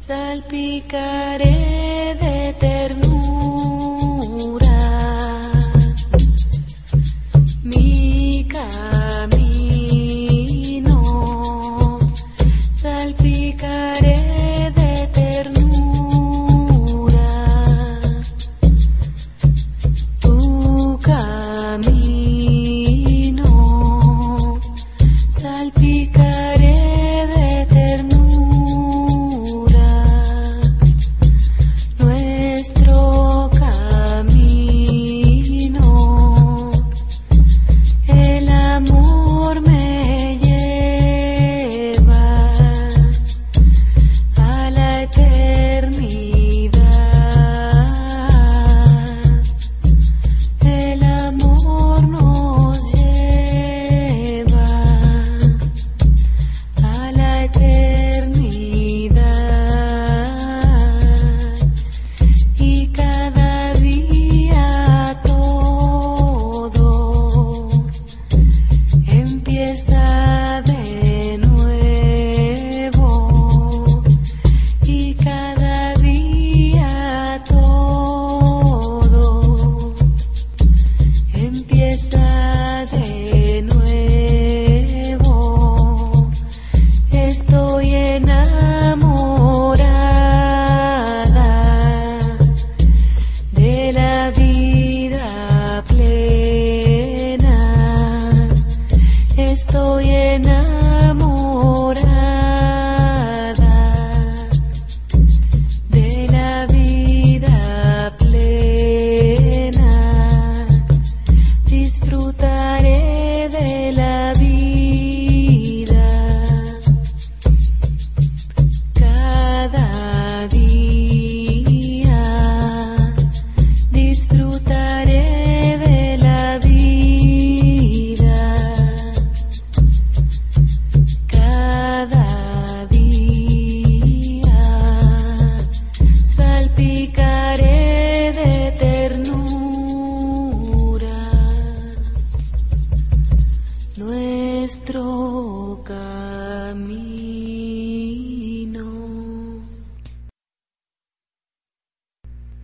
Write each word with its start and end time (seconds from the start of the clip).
Salpicaré 0.00 1.56
de 2.20 2.54
ternura 2.60 3.07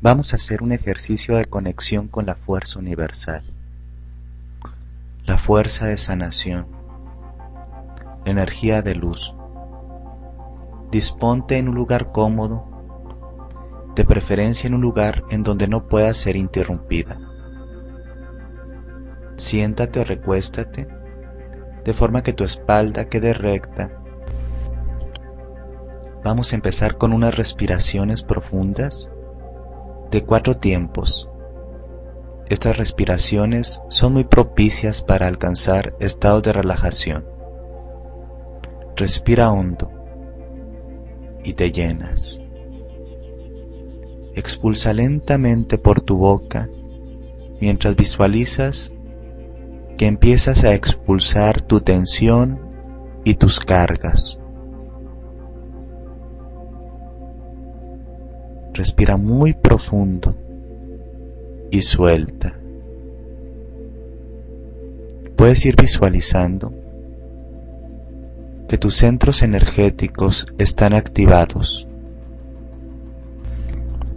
Vamos 0.04 0.34
a 0.34 0.36
hacer 0.36 0.62
un 0.62 0.72
ejercicio 0.72 1.36
de 1.36 1.46
conexión 1.46 2.08
con 2.08 2.26
la 2.26 2.34
fuerza 2.34 2.78
universal, 2.78 3.42
la 5.24 5.38
fuerza 5.38 5.86
de 5.86 5.96
sanación, 5.96 6.66
la 8.26 8.30
energía 8.30 8.82
de 8.82 8.96
luz. 8.96 9.34
Disponte 10.90 11.56
en 11.56 11.70
un 11.70 11.74
lugar 11.74 12.12
cómodo, 12.12 12.66
de 13.94 14.04
preferencia 14.04 14.66
en 14.66 14.74
un 14.74 14.82
lugar 14.82 15.24
en 15.30 15.42
donde 15.42 15.68
no 15.68 15.88
pueda 15.88 16.12
ser 16.12 16.36
interrumpida. 16.36 17.18
Siéntate 19.36 20.00
o 20.00 20.04
recuéstate 20.04 20.86
de 21.82 21.94
forma 21.94 22.22
que 22.22 22.34
tu 22.34 22.44
espalda 22.44 23.08
quede 23.08 23.32
recta. 23.32 23.90
Vamos 26.22 26.52
a 26.52 26.56
empezar 26.56 26.98
con 26.98 27.14
unas 27.14 27.34
respiraciones 27.34 28.22
profundas 28.22 29.08
de 30.14 30.22
cuatro 30.22 30.54
tiempos. 30.54 31.28
Estas 32.48 32.76
respiraciones 32.78 33.80
son 33.88 34.12
muy 34.12 34.22
propicias 34.22 35.02
para 35.02 35.26
alcanzar 35.26 35.96
estados 35.98 36.44
de 36.44 36.52
relajación. 36.52 37.24
Respira 38.94 39.50
hondo 39.50 39.90
y 41.42 41.54
te 41.54 41.72
llenas. 41.72 42.38
Expulsa 44.36 44.92
lentamente 44.92 45.78
por 45.78 46.00
tu 46.00 46.16
boca 46.16 46.68
mientras 47.60 47.96
visualizas 47.96 48.92
que 49.98 50.06
empiezas 50.06 50.62
a 50.62 50.74
expulsar 50.74 51.60
tu 51.60 51.80
tensión 51.80 52.60
y 53.24 53.34
tus 53.34 53.58
cargas. 53.58 54.38
Respira 58.74 59.16
muy 59.16 59.52
profundo 59.52 60.34
y 61.70 61.80
suelta. 61.82 62.58
Puedes 65.36 65.64
ir 65.64 65.76
visualizando 65.80 66.74
que 68.68 68.76
tus 68.76 68.96
centros 68.96 69.42
energéticos 69.42 70.46
están 70.58 70.92
activados. 70.92 71.86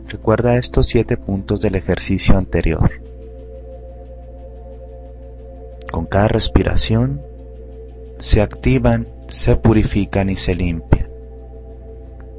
Recuerda 0.07 0.57
estos 0.57 0.87
siete 0.87 1.17
puntos 1.17 1.61
del 1.61 1.75
ejercicio 1.75 2.35
anterior. 2.35 2.89
Con 5.91 6.07
cada 6.07 6.29
respiración 6.29 7.21
se 8.17 8.41
activan, 8.41 9.07
se 9.27 9.55
purifican 9.55 10.31
y 10.31 10.35
se 10.35 10.55
limpian. 10.55 10.96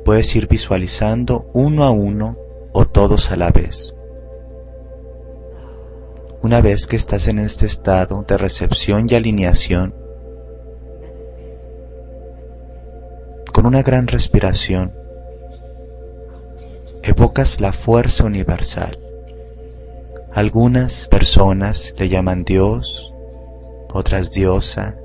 Puedes 0.08 0.34
ir 0.36 0.48
visualizando 0.48 1.50
uno 1.52 1.84
a 1.84 1.90
uno 1.90 2.38
o 2.72 2.86
todos 2.86 3.30
a 3.30 3.36
la 3.36 3.50
vez. 3.50 3.94
Una 6.42 6.62
vez 6.62 6.86
que 6.86 6.96
estás 6.96 7.28
en 7.28 7.38
este 7.38 7.66
estado 7.66 8.24
de 8.26 8.38
recepción 8.38 9.06
y 9.06 9.14
alineación, 9.14 9.94
con 13.52 13.66
una 13.66 13.82
gran 13.82 14.06
respiración, 14.06 14.94
evocas 17.02 17.60
la 17.60 17.74
fuerza 17.74 18.24
universal. 18.24 18.98
Algunas 20.32 21.06
personas 21.08 21.94
le 21.98 22.08
llaman 22.08 22.44
Dios, 22.44 23.12
otras 23.92 24.30
diosa, 24.30 24.96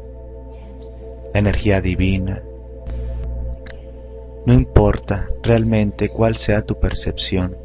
la 1.33 1.39
energía 1.41 1.81
divina. 1.81 2.41
No 4.45 4.53
importa 4.53 5.29
realmente 5.41 6.09
cuál 6.09 6.35
sea 6.35 6.63
tu 6.63 6.77
percepción, 6.77 7.55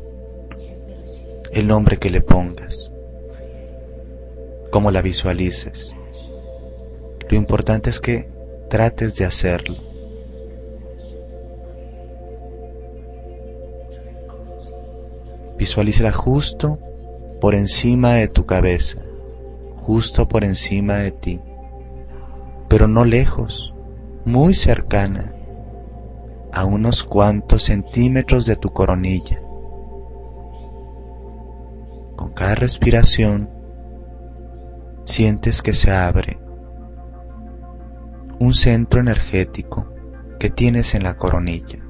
el 1.52 1.66
nombre 1.66 1.96
que 1.98 2.08
le 2.08 2.20
pongas, 2.20 2.92
cómo 4.70 4.92
la 4.92 5.02
visualices. 5.02 5.96
Lo 7.28 7.36
importante 7.36 7.90
es 7.90 7.98
que 7.98 8.28
trates 8.68 9.16
de 9.16 9.24
hacerlo. 9.24 9.74
Visualízala 15.58 16.12
justo 16.12 16.78
por 17.40 17.56
encima 17.56 18.14
de 18.14 18.28
tu 18.28 18.46
cabeza, 18.46 19.02
justo 19.78 20.28
por 20.28 20.44
encima 20.44 20.98
de 20.98 21.10
ti, 21.10 21.40
pero 22.68 22.86
no 22.86 23.04
lejos, 23.04 23.74
muy 24.24 24.54
cercana. 24.54 25.34
A 26.52 26.64
unos 26.64 27.04
cuantos 27.04 27.64
centímetros 27.64 28.46
de 28.46 28.56
tu 28.56 28.70
coronilla. 28.70 29.40
Con 32.16 32.32
cada 32.32 32.54
respiración 32.54 33.50
sientes 35.04 35.62
que 35.62 35.72
se 35.72 35.90
abre 35.90 36.38
un 38.40 38.54
centro 38.54 39.00
energético 39.00 39.92
que 40.38 40.50
tienes 40.50 40.94
en 40.94 41.02
la 41.02 41.16
coronilla. 41.16 41.80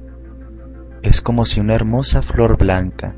Es 1.03 1.21
como 1.21 1.45
si 1.45 1.59
una 1.59 1.75
hermosa 1.75 2.21
flor 2.21 2.57
blanca 2.57 3.15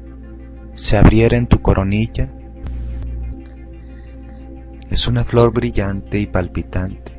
se 0.73 0.97
abriera 0.97 1.37
en 1.37 1.47
tu 1.47 1.61
coronilla. 1.61 2.31
Es 4.89 5.07
una 5.07 5.23
flor 5.23 5.53
brillante 5.53 6.19
y 6.19 6.27
palpitante. 6.27 7.11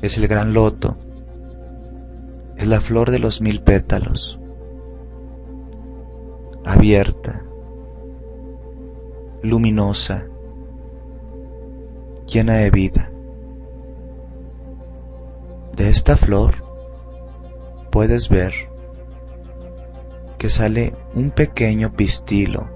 Es 0.00 0.16
el 0.18 0.26
gran 0.26 0.52
loto. 0.52 0.96
Es 2.62 2.68
la 2.68 2.80
flor 2.80 3.10
de 3.10 3.18
los 3.18 3.40
mil 3.40 3.60
pétalos. 3.60 4.38
Abierta, 6.64 7.42
luminosa, 9.42 10.28
llena 12.24 12.58
de 12.58 12.70
vida. 12.70 13.10
De 15.74 15.88
esta 15.88 16.16
flor 16.16 16.54
puedes 17.90 18.28
ver 18.28 18.52
que 20.38 20.48
sale 20.48 20.94
un 21.16 21.32
pequeño 21.32 21.92
pistilo. 21.94 22.70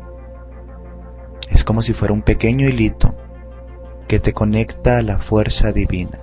Es 1.49 1.63
como 1.63 1.81
si 1.81 1.93
fuera 1.93 2.13
un 2.13 2.23
pequeño 2.23 2.67
hilito 2.67 3.15
que 4.09 4.19
te 4.19 4.33
conecta 4.33 4.99
a 4.99 5.03
la 5.03 5.19
fuerza 5.19 5.71
divina. 5.71 6.19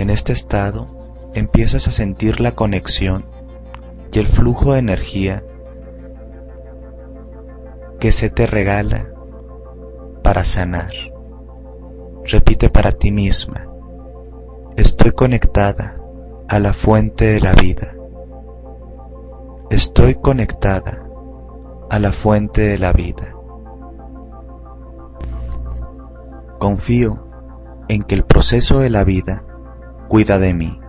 En 0.00 0.08
este 0.08 0.32
estado 0.32 0.86
empiezas 1.34 1.86
a 1.86 1.92
sentir 1.92 2.40
la 2.40 2.52
conexión 2.52 3.26
y 4.10 4.18
el 4.18 4.28
flujo 4.28 4.72
de 4.72 4.78
energía 4.78 5.44
que 7.98 8.10
se 8.10 8.30
te 8.30 8.46
regala 8.46 9.12
para 10.24 10.44
sanar. 10.44 10.90
Repite 12.24 12.70
para 12.70 12.92
ti 12.92 13.12
misma, 13.12 13.68
estoy 14.78 15.12
conectada 15.12 16.00
a 16.48 16.58
la 16.60 16.72
fuente 16.72 17.26
de 17.26 17.40
la 17.40 17.52
vida. 17.52 17.94
Estoy 19.68 20.14
conectada 20.14 21.04
a 21.90 21.98
la 21.98 22.14
fuente 22.14 22.62
de 22.62 22.78
la 22.78 22.94
vida. 22.94 23.34
Confío 26.58 27.28
en 27.88 28.00
que 28.00 28.14
el 28.14 28.24
proceso 28.24 28.78
de 28.78 28.88
la 28.88 29.04
vida 29.04 29.44
cuida 30.10 30.40
de 30.40 30.52
mí. 30.52 30.80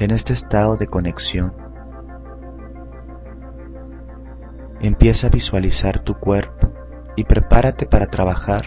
En 0.00 0.10
este 0.10 0.32
estado 0.32 0.76
de 0.76 0.88
conexión, 0.88 1.54
empieza 4.80 5.28
a 5.28 5.30
visualizar 5.30 6.00
tu 6.00 6.14
cuerpo 6.14 6.72
y 7.14 7.22
prepárate 7.22 7.86
para 7.86 8.06
trabajar 8.06 8.64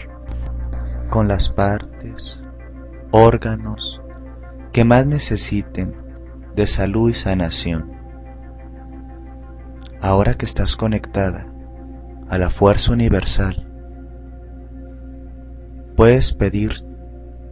con 1.10 1.28
las 1.28 1.50
partes, 1.50 2.40
órganos 3.10 4.00
que 4.72 4.86
más 4.86 5.04
necesiten 5.04 5.94
de 6.56 6.66
salud 6.66 7.10
y 7.10 7.12
sanación. 7.12 7.92
Ahora 10.00 10.36
que 10.38 10.46
estás 10.46 10.74
conectada 10.74 11.52
a 12.30 12.38
la 12.38 12.48
fuerza 12.48 12.94
universal, 12.94 13.70
puedes 15.96 16.32
pedir 16.32 16.93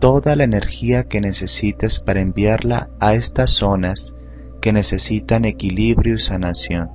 toda 0.02 0.34
la 0.34 0.42
energía 0.42 1.04
que 1.04 1.20
necesites 1.20 2.00
para 2.00 2.18
enviarla 2.18 2.90
a 2.98 3.14
estas 3.14 3.52
zonas 3.52 4.16
que 4.60 4.72
necesitan 4.72 5.44
equilibrio 5.44 6.14
y 6.14 6.18
sanación. 6.18 6.90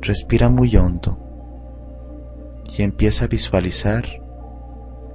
Respira 0.00 0.48
muy 0.48 0.74
hondo 0.74 1.18
y 2.78 2.82
empieza 2.82 3.26
a 3.26 3.28
visualizar 3.28 4.06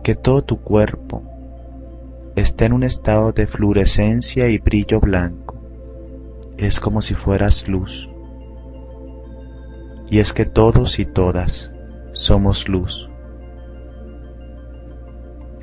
que 0.03 0.13
todo 0.13 0.43
tu 0.43 0.61
cuerpo 0.61 1.23
está 2.35 2.67
en 2.67 2.73
un 2.73 2.83
estado 2.83 3.31
de 3.31 3.47
fluorescencia 3.47 4.49
y 4.49 4.59
brillo 4.59 4.99
blanco. 4.99 5.59
Es 6.57 6.79
como 6.79 7.01
si 7.01 7.15
fueras 7.15 7.67
luz. 7.67 8.07
Y 10.11 10.19
es 10.19 10.31
que 10.31 10.45
todos 10.45 10.99
y 10.99 11.05
todas 11.07 11.73
somos 12.11 12.69
luz. 12.69 13.09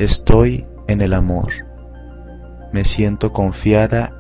Estoy 0.01 0.67
en 0.89 1.03
el 1.03 1.13
amor. 1.13 1.53
Me 2.73 2.87
siento 2.87 3.35
confiada. 3.35 4.17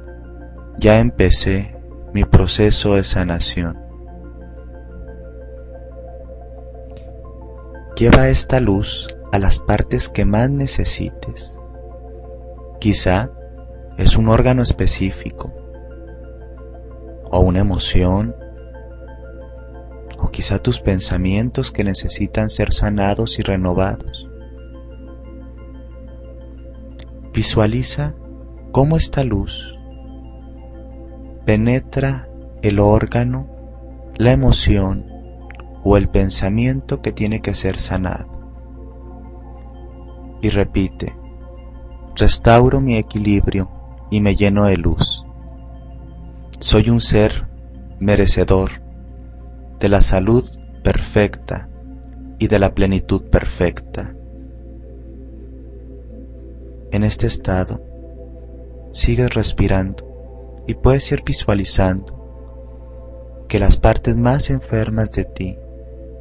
Ya 0.76 0.98
empecé 0.98 1.74
mi 2.12 2.26
proceso 2.26 2.96
de 2.96 3.04
sanación. 3.04 3.78
Lleva 7.96 8.28
esta 8.28 8.60
luz 8.60 9.08
a 9.32 9.38
las 9.38 9.58
partes 9.58 10.10
que 10.10 10.26
más 10.26 10.50
necesites. 10.50 11.56
Quizá 12.78 13.30
es 13.96 14.18
un 14.18 14.28
órgano 14.28 14.62
específico, 14.62 15.50
o 17.30 17.40
una 17.40 17.60
emoción, 17.60 18.36
o 20.18 20.28
quizá 20.30 20.58
tus 20.58 20.78
pensamientos 20.78 21.70
que 21.70 21.84
necesitan 21.84 22.50
ser 22.50 22.74
sanados 22.74 23.38
y 23.38 23.42
renovados. 23.42 24.29
Visualiza 27.32 28.14
cómo 28.72 28.96
esta 28.96 29.24
luz 29.24 29.76
penetra 31.44 32.28
el 32.62 32.78
órgano, 32.78 33.46
la 34.16 34.32
emoción 34.32 35.06
o 35.82 35.96
el 35.96 36.08
pensamiento 36.08 37.00
que 37.00 37.12
tiene 37.12 37.40
que 37.40 37.54
ser 37.54 37.78
sanado. 37.78 38.28
Y 40.42 40.48
repite, 40.50 41.14
restauro 42.16 42.80
mi 42.80 42.96
equilibrio 42.96 43.70
y 44.10 44.20
me 44.20 44.34
lleno 44.34 44.66
de 44.66 44.76
luz. 44.76 45.24
Soy 46.58 46.90
un 46.90 47.00
ser 47.00 47.48
merecedor 47.98 48.70
de 49.78 49.88
la 49.88 50.02
salud 50.02 50.44
perfecta 50.82 51.68
y 52.38 52.48
de 52.48 52.58
la 52.58 52.74
plenitud 52.74 53.22
perfecta. 53.30 54.14
En 56.92 57.04
este 57.04 57.28
estado, 57.28 57.80
sigues 58.90 59.32
respirando 59.34 60.62
y 60.66 60.74
puedes 60.74 61.10
ir 61.12 61.22
visualizando 61.24 63.46
que 63.48 63.60
las 63.60 63.76
partes 63.76 64.16
más 64.16 64.50
enfermas 64.50 65.12
de 65.12 65.24
ti 65.24 65.56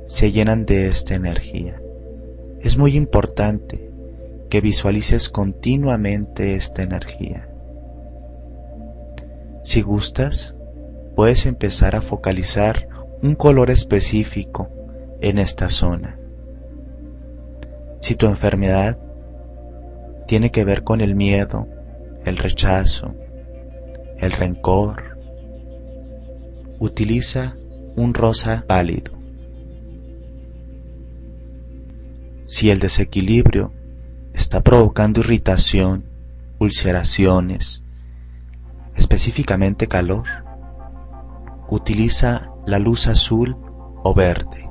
se 0.08 0.32
llenan 0.32 0.66
de 0.66 0.88
esta 0.88 1.16
energía. 1.16 1.82
Es 2.62 2.78
muy 2.78 2.96
importante 2.96 3.90
que 4.50 4.62
visualices 4.62 5.30
continuamente 5.30 6.56
esta 6.56 6.84
energía. 6.84 7.50
Si 9.64 9.82
gustas, 9.82 10.56
puedes 11.16 11.46
empezar 11.46 11.96
a 11.96 12.02
focalizar 12.02 12.88
un 13.22 13.36
color 13.36 13.72
específico 13.72 14.70
en 15.20 15.40
esta 15.40 15.70
zona. 15.70 16.18
Si 18.02 18.16
tu 18.16 18.28
enfermedad 18.28 18.98
tiene 20.30 20.52
que 20.52 20.64
ver 20.64 20.84
con 20.84 21.02
el 21.02 21.16
miedo, 21.16 21.68
el 22.24 22.38
rechazo, 22.38 23.16
el 24.20 24.32
rencor, 24.32 25.18
utiliza 26.78 27.56
un 27.96 28.14
rosa 28.14 28.64
pálido. 28.68 29.12
Si 32.46 32.70
el 32.70 32.78
desequilibrio 32.78 33.74
está 34.32 34.62
provocando 34.62 35.22
irritación, 35.22 36.06
ulceraciones, 36.60 37.84
específicamente 38.96 39.88
calor, 39.88 40.28
utiliza 41.72 42.52
la 42.68 42.78
luz 42.78 43.08
azul 43.08 43.58
o 44.04 44.14
verde. 44.14 44.70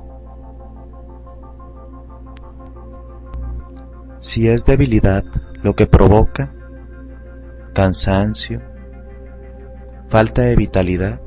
Si 4.21 4.47
es 4.47 4.63
debilidad 4.63 5.25
lo 5.61 5.75
que 5.75 5.87
provoca, 5.87 6.53
cansancio, 7.73 8.61
falta 10.07 10.43
de 10.43 10.55
vitalidad, 10.55 11.21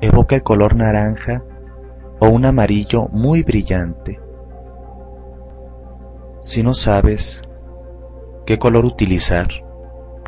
evoca 0.00 0.34
el 0.34 0.42
color 0.42 0.74
naranja 0.74 1.44
o 2.18 2.28
un 2.28 2.44
amarillo 2.44 3.08
muy 3.08 3.42
brillante. 3.44 4.20
Si 6.40 6.62
no 6.62 6.74
sabes 6.74 7.42
qué 8.46 8.58
color 8.58 8.84
utilizar 8.84 9.48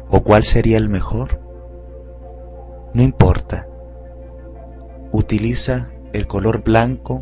o 0.09 0.23
cuál 0.23 0.45
sería 0.45 0.79
el 0.79 0.89
mejor, 0.89 1.41
no 2.95 3.03
importa. 3.03 3.69
Utiliza 5.11 5.91
el 6.13 6.27
color 6.27 6.63
blanco 6.63 7.21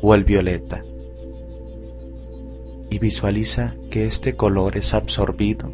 o 0.00 0.14
el 0.14 0.24
violeta 0.24 0.82
y 2.92 2.98
visualiza 2.98 3.74
que 3.90 4.04
este 4.04 4.36
color 4.36 4.76
es 4.76 4.92
absorbido 4.92 5.72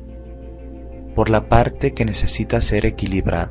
por 1.17 1.31
la 1.31 1.49
parte 1.49 1.93
que 1.93 2.05
necesita 2.05 2.61
ser 2.61 2.87
equilibrada. 2.87 3.51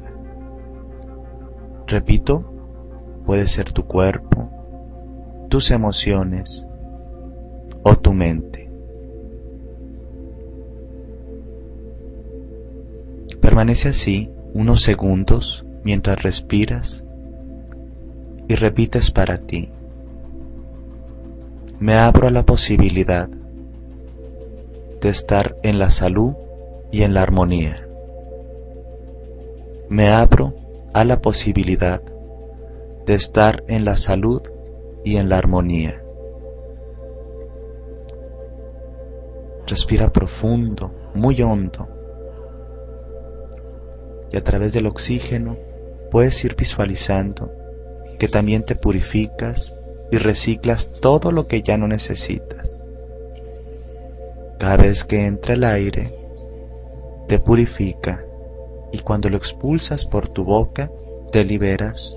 Repito, 1.85 2.49
puede 3.25 3.45
ser 3.49 3.73
tu 3.73 3.85
cuerpo, 3.85 4.49
tus 5.49 5.69
emociones 5.71 6.65
o 7.83 7.97
tu 7.97 8.13
mente. 8.13 8.71
Permanece 13.41 13.89
así 13.89 14.31
unos 14.53 14.81
segundos 14.81 15.65
mientras 15.83 16.23
respiras 16.23 17.03
y 18.47 18.55
repites 18.55 19.11
para 19.11 19.39
ti. 19.39 19.71
Me 21.81 21.95
abro 21.95 22.29
a 22.29 22.31
la 22.31 22.45
posibilidad 22.45 23.29
de 25.01 25.09
estar 25.09 25.55
en 25.63 25.79
la 25.79 25.91
salud 25.91 26.33
y 26.91 27.03
en 27.03 27.13
la 27.13 27.21
armonía. 27.21 27.87
Me 29.89 30.09
abro 30.09 30.53
a 30.93 31.03
la 31.03 31.21
posibilidad 31.21 32.01
de 33.05 33.13
estar 33.13 33.63
en 33.67 33.85
la 33.85 33.95
salud 33.95 34.41
y 35.03 35.17
en 35.17 35.29
la 35.29 35.37
armonía. 35.37 36.03
Respira 39.65 40.11
profundo, 40.11 40.91
muy 41.13 41.41
hondo. 41.41 41.87
Y 44.31 44.37
a 44.37 44.43
través 44.43 44.73
del 44.73 44.87
oxígeno 44.87 45.57
puedes 46.09 46.43
ir 46.43 46.55
visualizando 46.55 47.51
que 48.17 48.27
también 48.27 48.63
te 48.63 48.75
purificas 48.75 49.75
y 50.11 50.17
reciclas 50.17 50.89
todo 50.89 51.31
lo 51.31 51.47
que 51.47 51.61
ya 51.61 51.77
no 51.77 51.87
necesitas. 51.87 52.76
Cada 54.59 54.77
vez 54.77 55.03
que 55.03 55.25
entra 55.25 55.53
el 55.53 55.63
aire, 55.63 56.13
te 57.27 57.39
purifica 57.39 58.23
y 58.91 58.99
cuando 58.99 59.29
lo 59.29 59.37
expulsas 59.37 60.05
por 60.05 60.29
tu 60.29 60.43
boca, 60.43 60.91
te 61.31 61.43
liberas 61.43 62.15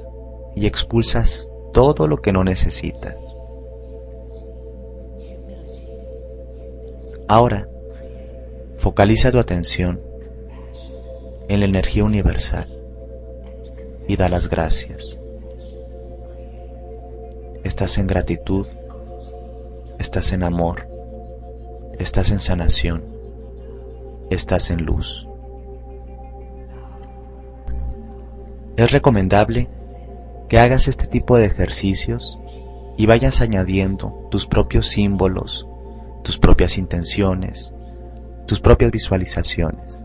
y 0.54 0.66
expulsas 0.66 1.50
todo 1.72 2.06
lo 2.06 2.18
que 2.18 2.32
no 2.32 2.44
necesitas. 2.44 3.34
Ahora, 7.28 7.68
focaliza 8.78 9.30
tu 9.30 9.38
atención 9.38 10.00
en 11.48 11.60
la 11.60 11.66
energía 11.66 12.04
universal 12.04 12.68
y 14.08 14.16
da 14.16 14.28
las 14.28 14.48
gracias. 14.48 15.20
Estás 17.62 17.98
en 17.98 18.06
gratitud, 18.06 18.66
estás 19.98 20.32
en 20.32 20.42
amor, 20.42 20.89
estás 22.00 22.30
en 22.30 22.40
sanación, 22.40 23.04
estás 24.30 24.70
en 24.70 24.84
luz. 24.84 25.26
Es 28.76 28.90
recomendable 28.90 29.68
que 30.48 30.58
hagas 30.58 30.88
este 30.88 31.06
tipo 31.06 31.36
de 31.36 31.44
ejercicios 31.44 32.38
y 32.96 33.06
vayas 33.06 33.42
añadiendo 33.42 34.28
tus 34.30 34.46
propios 34.46 34.88
símbolos, 34.88 35.66
tus 36.24 36.38
propias 36.38 36.78
intenciones, 36.78 37.74
tus 38.46 38.60
propias 38.60 38.90
visualizaciones. 38.90 40.02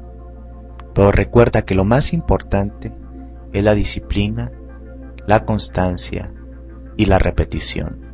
Pero 0.94 1.12
recuerda 1.12 1.64
que 1.64 1.76
lo 1.76 1.86
más 1.86 2.12
importante 2.14 2.94
es 3.54 3.64
la 3.64 3.74
disciplina, 3.74 4.52
la 5.28 5.46
constancia 5.46 6.34
y 6.98 7.06
la 7.06 7.20
repetición. 7.20 8.05